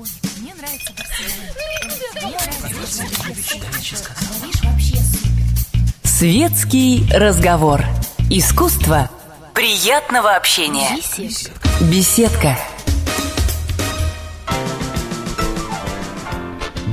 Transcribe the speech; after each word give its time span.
Ой, 0.00 0.06
мне 0.40 0.54
нравится 0.54 0.94
Барселона. 0.96 1.50
Светский 6.02 7.06
разговор. 7.12 7.84
Искусство 8.30 9.10
приятного 9.54 10.36
общения. 10.36 10.96
Беседка. 10.96 11.60
Беседка. 11.82 12.58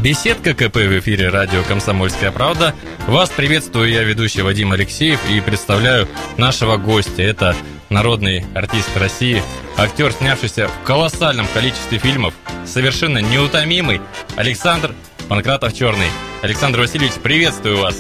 Беседка 0.04 0.54
КП 0.54 0.76
в 0.76 1.00
эфире 1.00 1.30
радио 1.30 1.64
«Комсомольская 1.64 2.34
правда». 2.34 2.76
Вас 3.08 3.30
приветствую 3.30 3.90
я, 3.90 4.04
ведущий 4.04 4.42
Вадим 4.42 4.74
Алексеев, 4.74 5.20
и 5.30 5.40
представляю 5.40 6.10
нашего 6.36 6.76
гостя. 6.76 7.24
Это 7.24 7.56
народный 7.90 8.46
артист 8.54 8.90
России, 8.98 9.42
актер, 9.78 10.12
снявшийся 10.12 10.68
в 10.68 10.86
колоссальном 10.86 11.48
количестве 11.54 12.00
фильмов, 12.00 12.34
совершенно 12.68 13.20
неутомимый 13.20 14.02
Александр 14.36 14.94
Панкратов 15.28 15.74
Черный. 15.74 16.10
Александр 16.42 16.82
Васильевич, 16.82 17.14
приветствую 17.14 17.80
вас. 17.80 17.98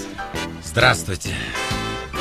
Здравствуйте. 0.63 1.29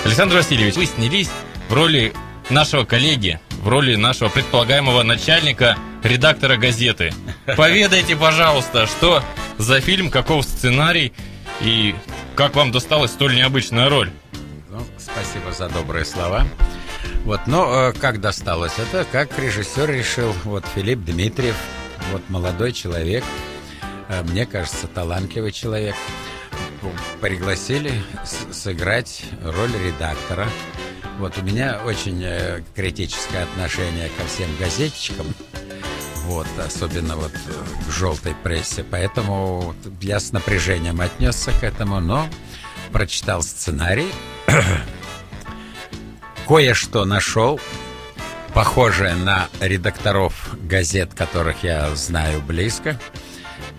Александр 0.05 0.37
Васильевич, 0.37 0.77
вы 0.77 0.87
снялись 0.87 1.31
в 1.69 1.75
роли 1.75 2.13
нашего 2.49 2.85
коллеги, 2.85 3.41
в 3.63 3.69
роли 3.69 3.97
нашего 3.97 4.29
предполагаемого 4.29 5.03
начальника, 5.03 5.77
редактора 6.03 6.57
газеты. 6.57 7.13
Поведайте, 7.57 8.17
пожалуйста, 8.17 8.87
что 8.87 9.23
за 9.59 9.81
фильм, 9.81 10.11
каков 10.11 10.45
сценарий 10.45 11.13
и 11.61 11.95
как 12.35 12.55
вам 12.55 12.71
досталась 12.71 13.11
столь 13.11 13.37
необычная 13.37 13.89
роль? 13.89 14.11
Ну, 14.71 14.87
спасибо 14.99 15.53
за 15.53 15.69
добрые 15.69 16.05
слова. 16.05 16.47
Вот, 17.25 17.41
но 17.47 17.89
э, 17.89 17.93
как 17.93 18.21
досталось? 18.21 18.75
Это 18.79 19.05
как 19.11 19.37
режиссер 19.39 19.91
решил. 19.91 20.33
Вот 20.45 20.65
Филипп 20.75 21.01
Дмитриев, 21.01 21.57
вот 22.13 22.23
молодой 22.29 22.73
человек, 22.73 23.25
э, 24.09 24.23
мне 24.23 24.47
кажется, 24.47 24.87
талантливый 24.87 25.53
человек. 25.53 25.95
Пригласили 27.21 27.93
сыграть 28.53 29.25
роль 29.43 29.73
редактора. 29.85 30.49
Вот 31.19 31.37
у 31.39 31.43
меня 31.43 31.81
очень 31.85 32.23
э, 32.23 32.63
критическое 32.75 33.43
отношение 33.43 34.09
ко 34.11 34.27
всем 34.27 34.49
газетчикам. 34.59 35.27
Вот, 36.27 36.47
особенно 36.59 37.17
вот 37.17 37.33
э, 37.33 37.89
к 37.89 37.93
желтой 37.93 38.35
прессе. 38.35 38.85
Поэтому 38.85 39.75
я 40.01 40.21
с 40.21 40.33
напряжением 40.33 41.01
отнесся 41.01 41.53
к 41.53 41.63
этому, 41.63 42.01
но 42.01 42.29
прочитал 42.93 43.43
сценарий, 43.43 44.11
кое-что 46.49 47.05
нашел, 47.05 47.61
похожее 48.55 49.15
на 49.15 49.49
редакторов 49.61 50.56
газет, 50.67 51.13
которых 51.15 51.63
я 51.65 51.95
знаю 51.95 52.41
близко. 52.43 52.99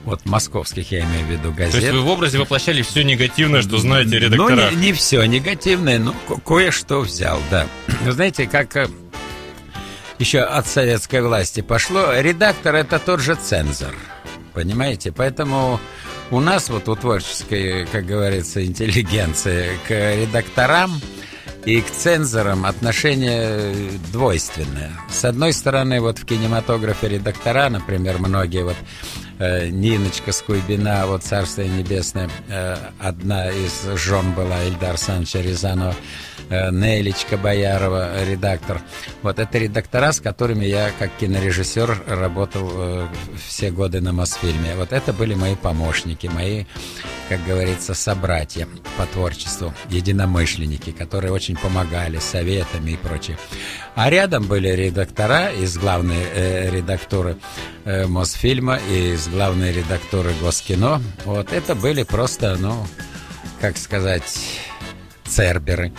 Вот 0.06 0.26
московских 0.26 0.92
я 0.92 1.02
имею 1.02 1.26
в 1.26 1.30
виду 1.30 1.54
То 1.54 1.64
есть 1.64 1.76
газет. 1.76 1.94
вы 1.94 2.02
в 2.02 2.08
образе 2.08 2.38
воплощали 2.40 2.82
все 2.82 3.04
негативное, 3.04 3.62
что 3.62 3.78
знаете 3.78 4.18
редактора. 4.20 4.70
Ну, 4.72 4.78
не, 4.78 4.88
не 4.88 4.94
все 4.94 5.24
негативное, 5.26 6.00
но 6.00 6.16
ко- 6.28 6.40
кое-что 6.40 7.02
взял, 7.02 7.40
да. 7.52 7.68
Вы 8.04 8.12
знаете, 8.14 8.48
как 8.48 8.76
э, 8.78 8.88
еще 10.18 10.40
от 10.40 10.66
советской 10.66 11.22
власти 11.22 11.62
пошло, 11.62 12.14
редактор 12.18 12.76
это 12.76 13.00
тот 13.00 13.20
же 13.20 13.36
цензор, 13.36 13.94
понимаете? 14.54 15.12
Поэтому 15.12 15.80
у 16.32 16.40
нас 16.40 16.70
вот 16.70 16.88
у 16.88 16.96
творческой, 16.96 17.86
как 17.88 18.06
говорится, 18.06 18.66
интеллигенции 18.66 19.72
к 19.88 19.92
редакторам 19.92 21.02
и 21.68 21.82
к 21.82 21.92
цензорам 21.92 22.66
отношение 22.66 23.92
двойственное. 24.14 24.92
С 25.10 25.26
одной 25.26 25.52
стороны, 25.52 26.00
вот 26.00 26.18
в 26.18 26.26
кинематографе 26.26 27.10
редактора, 27.10 27.68
например, 27.68 28.20
многие 28.20 28.64
вот 28.64 28.78
э, 29.40 29.68
Ниночка 29.68 30.32
Скуйбина, 30.32 31.08
вот 31.08 31.24
Царствие 31.24 31.68
Небесное, 31.68 32.30
э, 32.48 32.78
одна 33.00 33.50
из 33.50 33.84
жен 34.00 34.32
была 34.32 34.64
Ильдар 34.64 34.98
Санча 34.98 35.42
Рязанова, 35.42 35.94
э, 36.50 36.72
Нелечка 36.72 37.36
Боярова, 37.38 38.24
редактор. 38.24 38.80
Вот 39.22 39.38
это 39.38 39.58
редактора, 39.58 40.14
с 40.14 40.22
которыми 40.22 40.64
я 40.64 40.92
как 40.98 41.12
кинорежиссер 41.20 42.04
работал 42.08 42.72
э, 42.76 43.08
все 43.46 43.72
годы 43.72 44.00
на 44.00 44.14
Мосфильме. 44.14 44.76
Вот 44.78 44.94
это 44.94 45.12
были 45.12 45.34
мои 45.34 45.56
помощники, 45.56 46.28
мои, 46.28 46.64
как 47.30 47.44
говорится, 47.46 47.94
собратья 47.94 48.68
по 48.98 49.06
творчеству, 49.06 49.74
единомышленники, 49.90 50.92
которые 50.92 51.32
очень 51.32 51.58
помогали 51.58 52.20
советами 52.20 52.92
и 52.92 52.98
прочее. 52.98 53.38
А 53.96 54.10
рядом 54.10 54.44
были 54.44 54.70
редактора 54.70 55.52
из 55.52 55.78
главной 55.78 56.24
э, 56.34 56.70
редактуры 56.72 57.38
э, 57.86 58.08
Мосфильма 58.08 58.80
и 58.90 59.14
из 59.14 59.28
главной 59.28 59.74
редактуры 59.74 60.34
Госкино. 60.42 61.02
Вот 61.26 61.52
это 61.52 61.76
были 61.76 62.04
просто, 62.04 62.56
ну, 62.58 62.86
как 63.60 63.78
сказать, 63.78 64.40
церберы. 65.26 65.92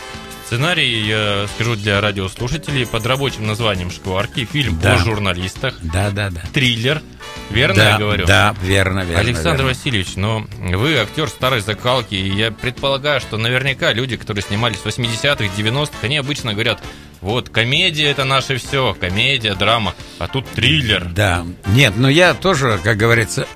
Сценарий, 0.48 1.06
я 1.06 1.46
скажу 1.54 1.76
для 1.76 2.00
радиослушателей, 2.00 2.86
под 2.86 3.04
рабочим 3.04 3.46
названием 3.46 3.90
«Шкварки». 3.90 4.46
Фильм 4.50 4.80
Да. 4.80 4.94
о 4.94 4.96
журналистах. 4.96 5.74
Да, 5.82 6.08
да, 6.10 6.30
да. 6.30 6.40
Триллер. 6.54 7.02
Верно 7.50 7.74
да, 7.74 7.90
я 7.90 7.98
говорю? 7.98 8.24
Да, 8.24 8.54
верно, 8.62 9.00
верно. 9.00 9.18
Александр 9.20 9.64
верно. 9.64 9.74
Васильевич, 9.74 10.16
но 10.16 10.46
вы 10.58 10.96
актер 10.96 11.28
старой 11.28 11.60
закалки, 11.60 12.14
и 12.14 12.30
я 12.34 12.50
предполагаю, 12.50 13.20
что 13.20 13.36
наверняка 13.36 13.92
люди, 13.92 14.16
которые 14.16 14.42
снимались 14.42 14.78
в 14.78 14.86
80-х, 14.86 15.44
90-х, 15.54 15.92
они 16.00 16.16
обычно 16.16 16.54
говорят, 16.54 16.82
вот, 17.20 17.50
комедия 17.50 18.06
это 18.06 18.24
наше 18.24 18.56
все, 18.56 18.96
комедия, 18.98 19.52
драма, 19.54 19.94
а 20.18 20.28
тут 20.28 20.48
триллер. 20.48 21.10
Да. 21.10 21.44
Нет, 21.66 21.92
ну 21.98 22.08
я 22.08 22.32
тоже, 22.32 22.80
как 22.82 22.96
говорится, 22.96 23.46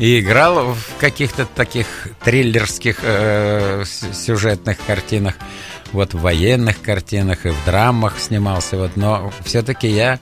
и 0.00 0.18
играл 0.18 0.72
в 0.72 0.96
каких-то 0.98 1.44
таких 1.44 1.86
триллерских 2.24 3.00
э, 3.02 3.84
сюжетных 3.84 4.78
картинах, 4.86 5.34
вот 5.92 6.14
в 6.14 6.20
военных 6.20 6.80
картинах 6.80 7.44
и 7.44 7.50
в 7.50 7.64
драмах 7.66 8.18
снимался, 8.18 8.78
вот, 8.78 8.96
но 8.96 9.30
все-таки 9.44 9.88
я 9.88 10.18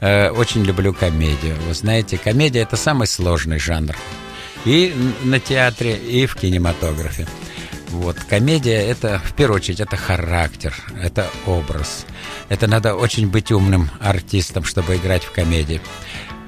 э, 0.00 0.28
очень 0.28 0.62
люблю 0.62 0.92
комедию. 0.92 1.56
Вы 1.66 1.72
знаете, 1.72 2.18
комедия 2.18 2.60
это 2.60 2.76
самый 2.76 3.06
сложный 3.06 3.58
жанр 3.58 3.96
и 4.66 4.94
на 5.22 5.40
театре, 5.40 5.96
и 5.96 6.26
в 6.26 6.36
кинематографе. 6.36 7.26
Вот, 7.88 8.18
комедия 8.28 8.76
это, 8.76 9.22
в 9.24 9.34
первую 9.34 9.56
очередь, 9.56 9.80
это 9.80 9.96
характер, 9.96 10.74
это 11.00 11.30
образ. 11.46 12.04
Это 12.50 12.66
надо 12.66 12.94
очень 12.94 13.28
быть 13.28 13.52
умным 13.52 13.88
артистом, 14.00 14.64
чтобы 14.64 14.96
играть 14.96 15.24
в 15.24 15.30
комедии. 15.30 15.80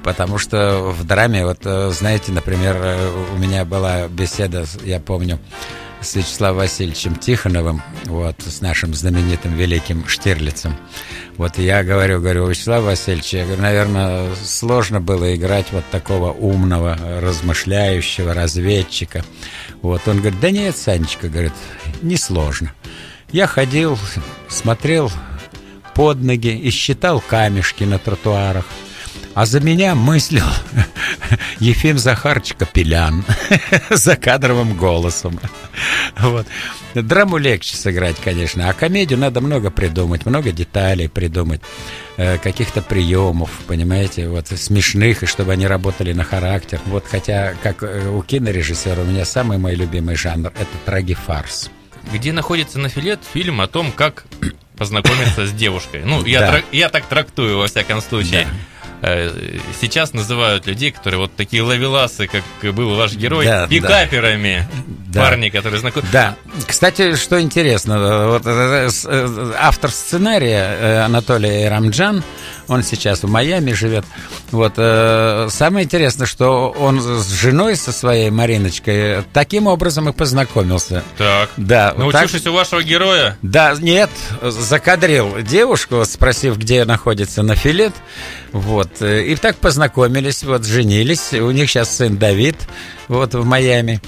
Потому 0.06 0.38
что 0.38 0.94
в 0.96 1.02
драме, 1.02 1.44
вот, 1.44 1.62
э, 1.64 1.90
знаете, 1.90 2.30
например, 2.30 2.76
э, 2.78 3.24
у 3.34 3.38
меня 3.38 3.64
была 3.64 4.06
беседа, 4.06 4.64
я 4.84 5.00
помню, 5.00 5.40
с 6.00 6.14
Вячеславом 6.14 6.58
Васильевичем 6.58 7.16
Тихоновым, 7.16 7.82
вот, 8.04 8.36
с 8.38 8.60
нашим 8.60 8.94
знаменитым 8.94 9.56
великим 9.56 10.06
Штирлицем. 10.06 10.76
Вот 11.36 11.58
я 11.58 11.82
говорю, 11.82 12.20
говорю, 12.20 12.46
Вячеслав 12.46 12.84
Васильевич, 12.84 13.32
я 13.32 13.46
говорю, 13.46 13.62
наверное, 13.62 14.28
сложно 14.44 15.00
было 15.00 15.34
играть 15.34 15.72
вот 15.72 15.82
такого 15.90 16.30
умного, 16.30 16.96
размышляющего 17.20 18.32
разведчика. 18.32 19.24
Вот 19.82 20.06
он 20.06 20.18
говорит, 20.18 20.38
да 20.38 20.52
нет, 20.52 20.76
Санечка, 20.76 21.28
говорит, 21.28 21.52
несложно. 22.00 22.72
Я 23.32 23.48
ходил, 23.48 23.98
смотрел 24.48 25.10
под 25.96 26.22
ноги 26.22 26.56
и 26.56 26.70
считал 26.70 27.20
камешки 27.20 27.82
на 27.82 27.98
тротуарах. 27.98 28.66
А 29.36 29.44
за 29.44 29.60
меня 29.60 29.94
мыслил 29.94 30.46
Ефим 31.60 31.98
Захарыч 31.98 32.54
Капелян 32.54 33.22
за 33.90 34.16
кадровым 34.16 34.74
голосом. 34.78 35.38
Вот. 36.18 36.46
Драму 36.94 37.36
легче 37.36 37.76
сыграть, 37.76 38.16
конечно, 38.24 38.70
а 38.70 38.72
комедию 38.72 39.18
надо 39.18 39.42
много 39.42 39.70
придумать, 39.70 40.24
много 40.24 40.52
деталей 40.52 41.10
придумать, 41.10 41.60
э, 42.16 42.38
каких-то 42.38 42.80
приемов, 42.80 43.50
понимаете, 43.66 44.26
вот 44.28 44.48
смешных, 44.48 45.22
и 45.22 45.26
чтобы 45.26 45.52
они 45.52 45.66
работали 45.66 46.14
на 46.14 46.24
характер. 46.24 46.80
Вот 46.86 47.04
хотя, 47.06 47.52
как 47.62 47.82
э, 47.82 48.08
у 48.08 48.22
кинорежиссера, 48.22 49.02
у 49.02 49.04
меня 49.04 49.26
самый 49.26 49.58
мой 49.58 49.74
любимый 49.74 50.16
жанр– 50.16 50.48
это 50.58 50.78
трагифарс. 50.86 51.70
Где 52.10 52.32
находится 52.32 52.78
на 52.78 52.88
филет 52.88 53.20
фильм 53.30 53.60
о 53.60 53.66
том, 53.66 53.92
как 53.92 54.24
познакомиться 54.78 55.46
с 55.46 55.52
девушкой. 55.52 56.04
Ну, 56.06 56.24
я, 56.24 56.40
Да. 56.40 56.52
трак- 56.56 56.64
я 56.72 56.88
так 56.88 57.04
трактую, 57.04 57.58
во 57.58 57.66
всяком 57.66 58.00
случае. 58.00 58.42
Э, 58.42 58.46
Сейчас 59.80 60.12
называют 60.14 60.66
людей, 60.66 60.90
которые 60.90 61.20
вот 61.20 61.34
такие 61.36 61.62
ловеласы, 61.62 62.26
как 62.26 62.74
был 62.74 62.94
ваш 62.96 63.14
герой, 63.14 63.44
Да, 63.44 63.62
да. 63.62 63.66
пикаперами. 63.68 64.66
да. 65.08 65.20
парни, 65.22 65.48
которые 65.50 65.80
знакомы. 65.80 66.06
Да. 66.12 66.36
Кстати, 66.66 67.16
что 67.16 67.40
интересно, 67.40 68.28
вот, 68.28 68.42
э, 68.46 68.88
э, 69.04 69.52
автор 69.58 69.90
сценария 69.90 70.76
э, 70.78 70.98
Анатолий 71.00 71.68
Рамджан, 71.68 72.22
он 72.68 72.82
сейчас 72.82 73.22
в 73.22 73.28
Майами 73.28 73.72
живет. 73.72 74.04
Вот, 74.50 74.74
э, 74.76 75.48
самое 75.50 75.84
интересное, 75.84 76.26
что 76.26 76.70
он 76.70 77.00
с 77.00 77.28
женой 77.32 77.76
со 77.76 77.92
своей 77.92 78.30
Мариночкой 78.30 79.22
таким 79.32 79.66
образом 79.66 80.08
и 80.08 80.12
познакомился. 80.12 81.02
Так. 81.18 81.50
Да, 81.56 81.92
вот 81.96 82.12
так- 82.12 82.22
Научившись 82.22 82.46
у 82.46 82.52
вашего 82.52 82.82
героя, 82.82 83.36
Да, 83.42 83.74
нет, 83.78 84.10
закадрил 84.42 85.36
девушку, 85.42 86.04
спросив, 86.04 86.56
где 86.58 86.84
находится 86.84 87.42
Нафилет. 87.42 87.92
Вот. 88.52 88.90
э, 89.00 89.24
И 89.24 89.36
так 89.36 89.56
познакомились, 89.56 90.42
вот, 90.42 90.64
женились. 90.64 91.32
У 91.32 91.50
них 91.50 91.68
сейчас 91.70 91.94
сын 91.96 92.16
Давид, 92.16 92.56
вот, 93.08 93.34
в 93.34 93.44
Майами. 93.44 94.00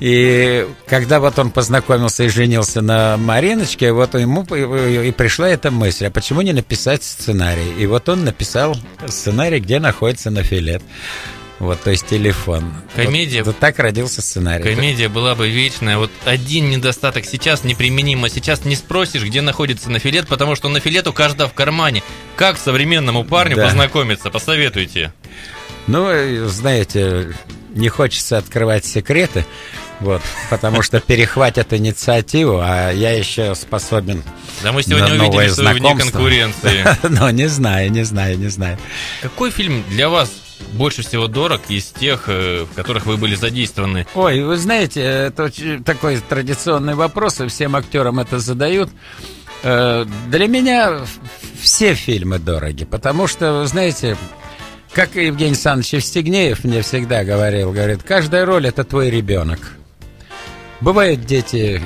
И 0.00 0.66
когда 0.86 1.20
вот 1.20 1.38
он 1.38 1.50
познакомился 1.50 2.24
и 2.24 2.28
женился 2.28 2.80
на 2.80 3.16
Мариночке, 3.16 3.92
вот 3.92 4.14
ему 4.14 4.42
и 4.42 5.12
пришла 5.12 5.48
эта 5.48 5.70
мысль, 5.70 6.06
а 6.06 6.10
почему 6.10 6.42
не 6.42 6.52
написать 6.52 7.04
сценарий? 7.04 7.72
И 7.78 7.86
вот 7.86 8.08
он 8.08 8.24
написал 8.24 8.76
сценарий, 9.06 9.60
где 9.60 9.78
находится 9.78 10.30
Нафилет. 10.30 10.82
Вот, 11.60 11.80
то 11.80 11.90
есть 11.92 12.06
телефон. 12.08 12.74
Комедия. 12.96 13.38
Вот, 13.38 13.46
вот 13.54 13.58
так 13.58 13.78
родился 13.78 14.20
сценарий. 14.20 14.64
комедия 14.64 15.08
была 15.08 15.36
бы 15.36 15.48
вечная. 15.48 15.98
Вот 15.98 16.10
один 16.24 16.68
недостаток 16.68 17.24
сейчас 17.24 17.62
неприменимо. 17.62 18.28
Сейчас 18.28 18.64
не 18.64 18.74
спросишь, 18.74 19.22
где 19.22 19.40
находится 19.40 19.88
нафилет, 19.88 20.26
потому 20.26 20.56
что 20.56 20.68
нафилет 20.68 21.06
у 21.06 21.12
каждого 21.12 21.48
в 21.48 21.54
кармане. 21.54 22.02
Как 22.34 22.58
современному 22.58 23.22
парню 23.24 23.54
Да. 23.54 23.66
познакомиться? 23.66 24.30
Посоветуйте. 24.30 25.12
Ну, 25.86 26.08
э, 26.08 26.46
знаете, 26.48 27.34
не 27.74 27.88
хочется 27.88 28.38
открывать 28.38 28.84
секреты, 28.84 29.44
вот, 30.00 30.22
потому 30.50 30.82
что 30.82 31.00
перехватят 31.00 31.72
инициативу, 31.72 32.60
а 32.62 32.90
я 32.90 33.12
еще 33.12 33.54
способен. 33.54 34.22
Да 34.62 34.72
мы 34.72 34.82
сегодня 34.82 35.14
На 35.14 35.24
увидели, 35.26 35.48
что 35.48 35.62
вы 35.64 35.74
вне 35.74 35.96
конкуренции. 35.96 36.84
Но 37.08 37.30
не 37.30 37.46
знаю, 37.48 37.90
не 37.90 38.02
знаю, 38.04 38.38
не 38.38 38.48
знаю. 38.48 38.78
Какой 39.22 39.50
фильм 39.50 39.84
для 39.88 40.08
вас 40.08 40.30
больше 40.72 41.02
всего 41.02 41.26
дорог 41.26 41.60
из 41.68 41.86
тех, 41.86 42.24
э, 42.28 42.64
в 42.70 42.74
которых 42.74 43.06
вы 43.06 43.16
были 43.16 43.34
задействованы? 43.34 44.06
Ой, 44.14 44.42
вы 44.42 44.56
знаете, 44.56 45.00
это 45.00 45.44
очень 45.44 45.82
такой 45.84 46.18
традиционный 46.18 46.94
вопрос, 46.94 47.40
и 47.40 47.48
всем 47.48 47.76
актерам 47.76 48.20
это 48.20 48.38
задают. 48.38 48.90
Э, 49.62 50.04
Для 50.28 50.46
меня 50.46 51.00
все 51.60 51.94
фильмы 51.94 52.38
дороги, 52.38 52.84
потому 52.84 53.26
что, 53.26 53.60
вы 53.60 53.66
знаете, 53.66 54.16
как 54.94 55.16
Евгений 55.16 55.50
Александрович 55.50 55.94
Евстигнеев 55.94 56.62
мне 56.64 56.82
всегда 56.82 57.24
говорил, 57.24 57.72
говорит, 57.72 58.02
каждая 58.04 58.46
роль– 58.46 58.66
это 58.68 58.84
твой 58.84 59.10
ребенок. 59.10 59.58
Бывают 60.80 61.24
дети, 61.26 61.80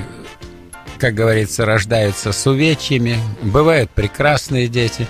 как 0.99 1.15
говорится, 1.15 1.65
рождаются 1.65 2.31
с 2.31 2.45
увечьями, 2.45 3.17
бывают 3.41 3.89
прекрасные 3.89 4.67
дети. 4.67 5.07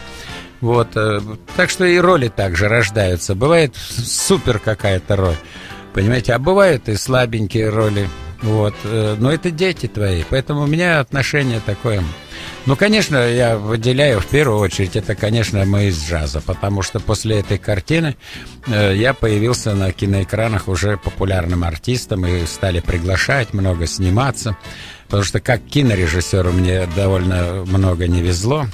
Вот, 0.62 0.90
э, 0.96 1.20
так 1.58 1.70
что 1.70 1.86
и 1.86 1.98
роли 1.98 2.30
также 2.30 2.70
рождаются. 2.70 3.36
Бывает 3.36 3.76
супер 3.76 4.60
какая-то 4.60 5.16
роль, 5.18 5.38
понимаете, 5.94 6.34
а 6.34 6.40
бывают 6.40 6.88
и 6.88 6.96
слабенькие 6.96 7.70
роли. 7.70 8.08
Вот, 8.42 8.76
э, 8.86 9.16
но 9.20 9.32
это 9.32 9.52
дети 9.52 9.88
твои, 9.88 10.24
поэтому 10.30 10.62
у 10.62 10.68
меня 10.68 11.02
отношение 11.02 11.62
такое. 11.66 12.02
Ну, 12.70 12.76
конечно, 12.76 13.18
я 13.28 13.58
выделяю 13.58 14.20
в 14.20 14.28
первую 14.28 14.60
очередь, 14.60 14.96
это, 14.96 15.16
конечно, 15.16 15.66
мы 15.66 15.86
из 15.86 16.08
джаза, 16.08 16.40
потому 16.40 16.84
что 16.84 17.00
после 17.00 17.40
этой 17.40 17.58
картины 17.58 18.16
э, 18.68 18.94
я 18.96 19.16
появился 19.16 19.74
на 19.74 19.92
киноэкранах 19.92 20.68
уже 20.68 20.96
популярным 20.96 21.64
артистом 21.64 22.28
и 22.28 22.46
стали 22.46 22.80
приглашать, 22.80 23.56
много 23.56 23.88
сниматься, 23.88 24.56
потому 25.06 25.24
что 25.24 25.40
как 25.40 25.66
кинорежиссеру 25.66 26.52
мне 26.52 26.88
довольно 26.96 27.66
много 27.66 28.08
не 28.08 28.22
везло. 28.22 28.68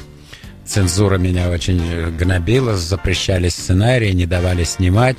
Цензура 0.65 1.17
меня 1.17 1.49
очень 1.49 1.81
э, 1.83 2.09
гнобила, 2.09 2.75
запрещали 2.75 3.49
сценарии, 3.49 4.11
не 4.13 4.25
давали 4.25 4.63
снимать. 4.63 5.17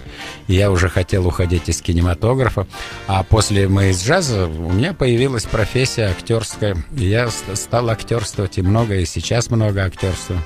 И 0.48 0.54
я 0.54 0.70
уже 0.70 0.88
хотел 0.88 1.26
уходить 1.26 1.68
из 1.68 1.80
кинематографа. 1.80 2.66
А 3.06 3.22
после 3.22 3.68
«Мы 3.68 3.90
из 3.90 4.04
джаза» 4.04 4.46
у 4.46 4.72
меня 4.72 4.92
появилась 4.92 5.44
профессия 5.44 6.06
актерская. 6.06 6.76
И 6.96 7.04
я 7.06 7.28
ст- 7.30 7.56
стал 7.56 7.90
актерствовать, 7.90 8.58
и 8.58 8.62
много, 8.62 8.96
и 8.96 9.06
сейчас 9.06 9.50
много 9.50 9.84
актерствую. 9.84 10.40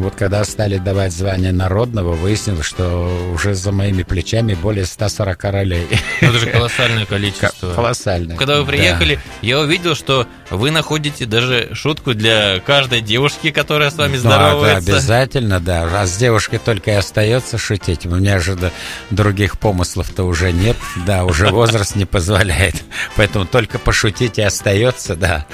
Вот 0.00 0.14
когда 0.14 0.42
стали 0.44 0.78
давать 0.78 1.12
звание 1.12 1.52
народного, 1.52 2.12
выяснилось, 2.12 2.64
что 2.64 3.30
уже 3.34 3.54
за 3.54 3.70
моими 3.70 4.02
плечами 4.02 4.54
более 4.54 4.86
140 4.86 5.44
ролей. 5.44 5.86
Ну, 6.22 6.28
Это 6.28 6.38
же 6.38 6.46
колоссальное 6.46 7.04
количество. 7.04 7.74
Колоссально. 7.74 8.36
Когда 8.36 8.56
вы 8.60 8.64
Да. 8.64 8.70
приехали, 8.72 9.20
я 9.42 9.60
увидел, 9.60 9.94
что 9.94 10.26
вы 10.48 10.70
находите 10.70 11.26
даже 11.26 11.74
шутку 11.74 12.14
для 12.14 12.60
каждой 12.60 13.02
девушки, 13.02 13.50
которая 13.50 13.90
с 13.90 13.96
вами 13.96 14.12
Ну, 14.14 14.18
здоровается. 14.20 14.86
да, 14.86 14.92
обязательно, 14.96 15.60
да. 15.60 15.88
А 16.00 16.06
с 16.06 16.16
девушкой 16.16 16.58
только 16.64 16.92
и 16.92 16.94
остается 16.94 17.58
шутить. 17.58 18.06
У 18.06 18.10
меня 18.16 18.38
же 18.40 18.54
да, 18.54 18.70
других 19.10 19.58
помыслов-то 19.58 20.24
уже 20.24 20.50
нет. 20.52 20.76
Да, 21.06 21.24
уже 21.26 21.48
возраст 21.50 21.94
не 21.94 22.06
позволяет. 22.06 22.76
Поэтому 23.16 23.44
только 23.44 23.78
пошутить 23.78 24.38
и 24.38 24.42
остается, 24.42 25.14
да. 25.14 25.44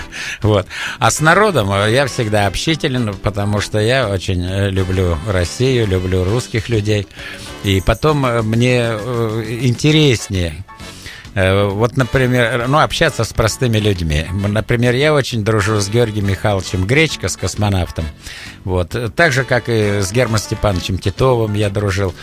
Вот. 0.41 0.67
А 1.01 1.11
с 1.11 1.21
народом 1.21 1.69
я 1.91 2.07
всегда 2.07 2.47
общителен, 2.47 3.13
потому 3.15 3.61
что 3.61 3.81
я 3.81 4.09
очень 4.09 4.36
э, 4.37 4.71
люблю 4.71 5.17
Россию, 5.29 5.87
люблю 5.87 6.25
русских 6.25 6.69
людей. 6.69 7.07
И 7.65 7.81
потом 7.81 8.25
э, 8.27 8.43
мне 8.43 8.81
э, 8.81 9.59
интереснее 9.63 10.65
Вот, 11.37 11.99
например, 11.99 12.67
ну, 12.67 12.79
общаться 12.79 13.23
с 13.23 13.33
простыми 13.35 13.77
людьми. 13.77 14.25
Например, 14.33 14.95
я 14.95 15.13
очень 15.13 15.45
дружу 15.45 15.81
с 15.81 15.91
Георгием 15.91 16.27
Михайловичем 16.27 16.87
Гречко, 16.87 17.29
с 17.29 17.37
космонавтом. 17.37 18.07
Вот. 18.65 18.95
Э, 18.95 19.11
Так 19.11 19.33
же, 19.33 19.45
как 19.45 19.69
и 19.69 20.01
с 20.01 20.13
Германом 20.13 20.39
Степановичем 20.39 20.97
Титовым 20.97 21.53
я 21.53 21.69
дружил. 21.69 22.15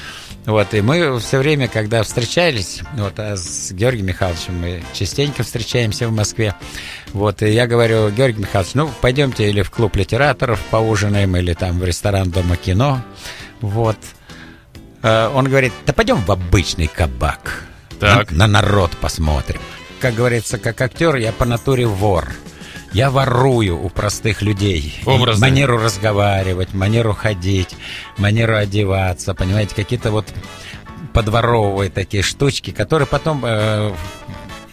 Вот, 0.45 0.73
и 0.73 0.81
мы 0.81 1.19
все 1.19 1.37
время, 1.37 1.67
когда 1.67 2.01
встречались, 2.03 2.81
вот, 2.97 3.17
а 3.17 3.37
с 3.37 3.71
Георгием 3.71 4.07
Михайловичем 4.07 4.59
мы 4.59 4.83
частенько 4.91 5.43
встречаемся 5.43 6.09
в 6.09 6.11
Москве, 6.11 6.53
вот, 7.13 7.41
и 7.41 7.49
я 7.51 7.65
говорю, 7.65 8.09
Георгий 8.09 8.41
Михайлович, 8.41 8.73
ну, 8.73 8.89
пойдемте 8.99 9.47
или 9.49 9.61
в 9.61 9.71
клуб 9.71 9.95
литераторов 9.95 10.59
поужинаем, 10.69 11.37
или 11.37 11.53
там 11.53 11.79
в 11.79 11.85
ресторан 11.85 12.29
Дома 12.29 12.57
кино, 12.57 13.01
вот. 13.61 13.95
Э, 15.01 15.29
Он 15.33 15.45
говорит, 15.45 15.71
да 15.85 15.93
пойдем 15.93 16.17
в 16.17 16.29
обычный 16.29 16.87
кабак. 16.87 17.63
Так. 18.03 18.31
На, 18.31 18.47
на 18.47 18.61
народ 18.61 18.91
посмотрим. 18.99 19.61
Как 19.99 20.15
говорится, 20.15 20.57
как 20.57 20.81
актер, 20.81 21.15
я 21.15 21.31
по 21.31 21.45
натуре 21.45 21.85
вор. 21.85 22.29
Я 22.91 23.09
ворую 23.09 23.81
у 23.83 23.89
простых 23.89 24.41
людей. 24.41 25.01
Образы. 25.05 25.41
Манеру 25.41 25.77
разговаривать, 25.77 26.73
манеру 26.73 27.13
ходить, 27.13 27.75
манеру 28.17 28.55
одеваться, 28.55 29.33
понимаете, 29.33 29.73
какие-то 29.75 30.11
вот 30.11 30.27
подворовываю 31.13 31.89
такие 31.89 32.21
штучки, 32.21 32.71
которые 32.71 33.07
потом 33.07 33.43
э, 33.45 33.93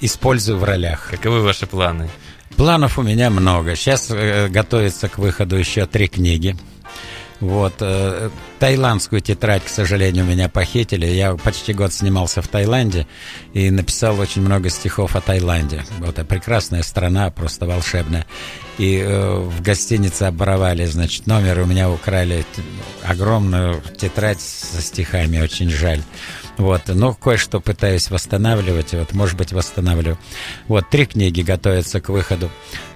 использую 0.01 0.59
в 0.59 0.65
ролях. 0.65 1.09
Каковы 1.11 1.43
ваши 1.43 1.67
планы? 1.67 2.11
Планов 2.57 2.99
у 2.99 3.03
меня 3.03 3.31
много. 3.31 3.75
Сейчас 3.75 4.11
э, 4.11 4.49
готовится 4.49 5.09
к 5.09 5.19
выходу 5.19 5.57
еще 5.57 5.87
три 5.87 6.09
книги. 6.09 6.57
Вот. 7.41 7.75
э, 7.81 8.31
таиландскую 8.59 9.21
тетрадь, 9.23 9.65
к 9.65 9.69
сожалению, 9.69 10.25
меня 10.25 10.49
похитили. 10.49 11.07
Я 11.07 11.35
почти 11.35 11.73
год 11.73 11.93
снимался 11.93 12.43
в 12.43 12.49
Таиланде 12.49 13.07
и 13.55 13.71
написал 13.71 14.19
очень 14.21 14.43
много 14.43 14.69
стихов 14.69 15.17
о 15.17 15.21
Таиланде. 15.21 15.85
Вот, 15.99 16.19
а 16.19 16.25
прекрасная 16.25 16.83
страна, 16.83 17.31
просто 17.31 17.67
волшебная. 17.67 18.27
И 18.79 18.99
э, 18.99 19.39
в 19.39 19.63
гостинице 19.63 20.25
оборовали, 20.25 20.85
значит, 20.85 21.27
номер, 21.27 21.61
у 21.61 21.67
меня 21.67 21.91
украли 21.91 22.45
огромную 23.05 23.83
тетрадь 23.97 24.41
со 24.41 24.81
стихами, 24.83 25.41
очень 25.41 25.71
жаль. 25.71 26.03
Вот, 26.59 26.83
но 26.89 27.15
кое-что 27.15 27.61
пытаюсь 27.61 28.11
восстанавливать, 28.11 28.93
вот, 28.93 29.15
может 29.15 29.37
быть, 29.39 29.53
восстанавливаю. 29.53 30.19
Вот, 30.69 30.91
три 30.91 31.07
книги 31.07 31.41
готовятся 31.41 32.03
к 32.03 32.11
выходу. 32.11 32.51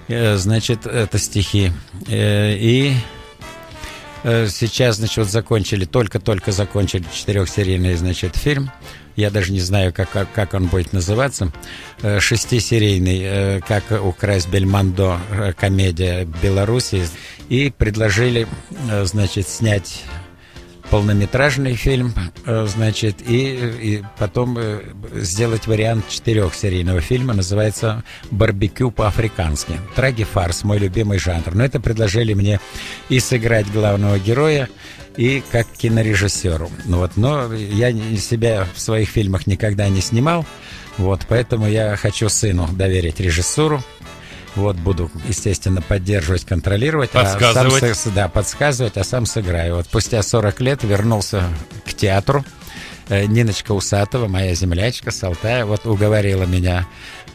Э, 0.07 0.35
Значит, 0.37 0.85
это 0.85 1.17
стихи. 1.17 1.71
Э, 2.07 2.55
И 2.55 2.93
Сейчас, 4.25 4.95
значит, 4.97 5.17
вот 5.17 5.27
закончили, 5.27 5.85
только-только 5.85 6.51
закончили 6.51 7.05
четырехсерийный, 7.13 7.93
значит, 7.95 8.35
фильм. 8.35 8.71
Я 9.15 9.29
даже 9.29 9.53
не 9.53 9.61
знаю, 9.61 9.93
как, 9.93 10.09
как, 10.33 10.53
он 10.53 10.67
будет 10.67 10.91
называться. 10.91 11.51
Э, 12.01 12.19
Шестисерийный, 12.19 13.21
э, 13.23 13.61
как 13.65 13.83
украсть 14.03 14.49
Бельмондо, 14.49 15.19
э, 15.31 15.53
комедия 15.53 16.25
Беларуси. 16.43 17.07
И 17.47 17.71
предложили, 17.75 18.47
э, 18.89 19.05
значит, 19.05 19.47
снять 19.47 20.03
полнометражный 20.89 21.75
фильм, 21.75 22.13
э, 22.45 22.65
значит, 22.67 23.17
и, 23.27 23.55
и 23.81 24.03
потом 24.17 24.57
э, 24.57 24.81
сделать 25.15 25.67
вариант 25.67 26.07
четырехсерийного 26.09 27.01
фильма, 27.01 27.33
называется 27.33 28.03
«Барбекю 28.31 28.91
по-африкански». 28.91 29.79
Траги-фарс, 29.95 30.63
мой 30.63 30.79
любимый 30.79 31.19
жанр. 31.19 31.53
Но 31.53 31.63
это 31.63 31.79
предложили 31.79 32.33
мне 32.33 32.59
и 33.09 33.19
сыграть 33.19 33.71
главного 33.71 34.19
героя, 34.19 34.69
и 35.17 35.41
как 35.51 35.67
кинорежиссеру. 35.67 36.69
Ну 36.85 36.97
вот, 36.97 37.15
но 37.15 37.53
я 37.53 37.91
себя 38.17 38.67
в 38.73 38.79
своих 38.79 39.09
фильмах 39.09 39.47
никогда 39.47 39.87
не 39.89 40.01
снимал, 40.01 40.45
вот, 40.97 41.25
поэтому 41.27 41.67
я 41.67 41.95
хочу 41.97 42.29
сыну 42.29 42.67
доверить 42.71 43.19
режиссуру. 43.19 43.83
Вот 44.55 44.75
буду, 44.77 45.11
естественно, 45.27 45.81
поддерживать, 45.81 46.45
контролировать. 46.45 47.11
Подсказывать. 47.11 47.83
А 47.83 47.93
сам, 47.95 48.13
да, 48.13 48.27
подсказывать, 48.27 48.97
а 48.97 49.03
сам 49.03 49.25
сыграю. 49.25 49.75
Вот 49.75 49.85
спустя 49.85 50.21
40 50.23 50.61
лет 50.61 50.83
вернулся 50.83 51.43
к 51.85 51.93
театру. 51.93 52.45
Э, 53.09 53.25
Ниночка 53.25 53.73
Усатова, 53.73 54.27
моя 54.27 54.55
землячка 54.55 55.11
с 55.11 55.23
Алтая, 55.23 55.65
вот 55.65 55.85
уговорила 55.85 56.43
меня 56.43 56.87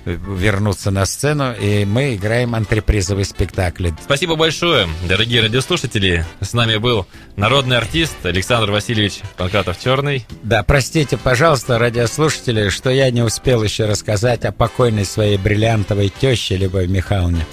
вернуться 0.04 0.90
на 0.90 1.04
сцену, 1.06 1.52
и 1.52 1.84
мы 1.84 2.14
играем 2.14 2.54
антрепризовый 2.54 3.24
спектакль. 3.24 3.90
Спасибо 4.02 4.36
большое, 4.36 4.88
дорогие 5.08 5.42
радиослушатели. 5.42 6.24
С 6.40 6.52
нами 6.52 6.76
был 6.76 7.06
народный 7.36 7.76
артист 7.76 8.14
Александр 8.24 8.70
Васильевич 8.70 9.20
Панкратов-Черный. 9.36 10.26
Да, 10.42 10.62
простите, 10.62 11.16
пожалуйста, 11.16 11.78
радиослушатели, 11.78 12.68
что 12.68 12.90
я 12.90 13.10
не 13.10 13.22
успел 13.22 13.62
еще 13.62 13.86
рассказать 13.86 14.44
о 14.44 14.52
покойной 14.52 15.04
своей 15.04 15.36
бриллиантовой 15.36 16.08
теще 16.08 16.56
Любовь 16.56 16.88
Михайловне 16.88 17.46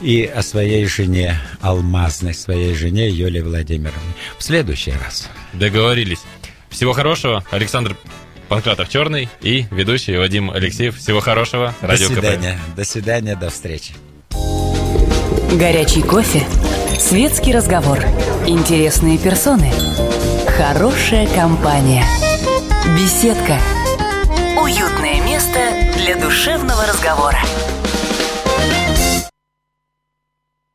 и 0.00 0.24
о 0.24 0.42
своей 0.42 0.86
жене, 0.86 1.40
алмазной 1.60 2.34
своей 2.34 2.74
жене 2.74 3.08
Юлии 3.08 3.40
Владимировне. 3.40 4.14
В 4.38 4.42
следующий 4.42 4.92
раз. 4.92 5.28
Договорились. 5.52 6.20
Всего 6.70 6.92
хорошего, 6.92 7.44
Александр 7.50 7.96
Панкратов 8.48 8.88
Черный 8.88 9.28
и 9.40 9.66
ведущий 9.70 10.16
Вадим 10.16 10.50
Алексеев. 10.50 10.96
Всего 10.96 11.20
хорошего. 11.20 11.74
До 11.80 11.88
Радио 11.88 12.08
свидания. 12.08 12.52
КП. 12.52 12.76
До 12.76 12.84
свидания, 12.84 13.36
до 13.36 13.50
встречи. 13.50 13.92
Горячий 15.52 16.02
кофе, 16.02 16.46
светский 16.98 17.52
разговор, 17.52 17.98
интересные 18.46 19.18
персоны, 19.18 19.72
хорошая 20.56 21.26
компания, 21.34 22.04
беседка, 22.98 23.58
уютное 24.60 25.22
место 25.22 25.58
для 25.96 26.16
душевного 26.16 26.86
разговора. 26.86 27.38